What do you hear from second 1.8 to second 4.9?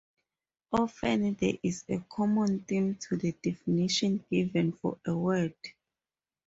a common theme to the definitions given